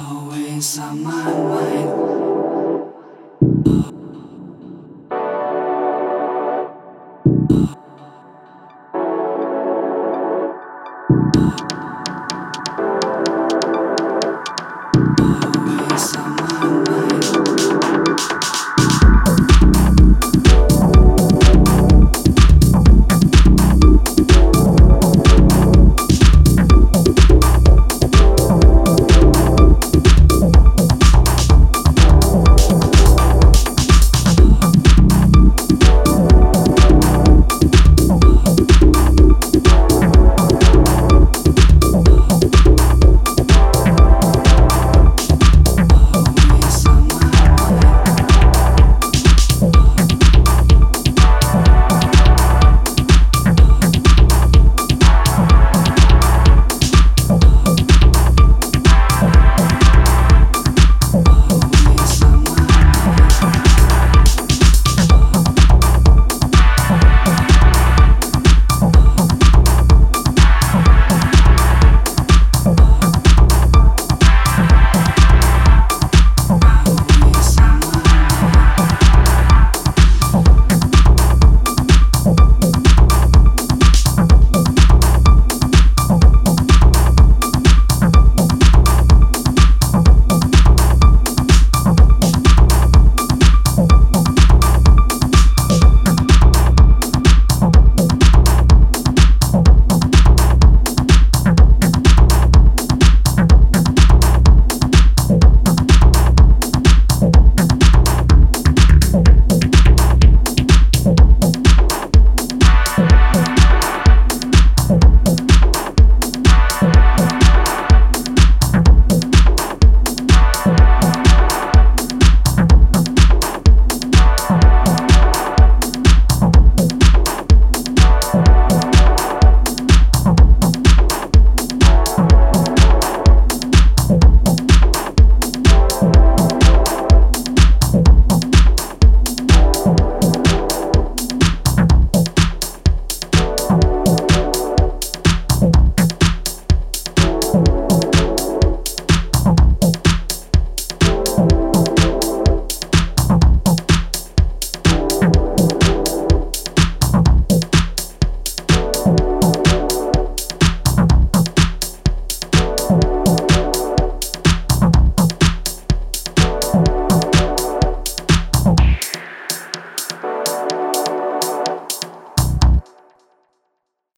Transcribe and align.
always 0.00 0.78
on 0.78 1.02
my 1.02 1.24
mind. 1.24 2.21